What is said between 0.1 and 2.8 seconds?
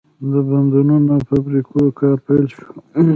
د بندونو او فابریکو کار پیل شو.